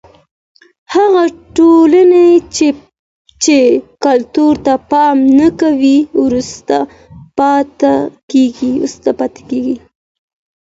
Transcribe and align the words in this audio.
هغه 0.93 1.23
ټولني 1.55 2.29
چی 3.45 3.57
کلتور 4.05 4.53
ته 4.65 4.73
پام 4.91 5.17
نه 5.39 5.47
کوي 5.61 5.97
وروسته 6.23 6.75
پاته 7.37 7.93
کیږي. 9.49 9.75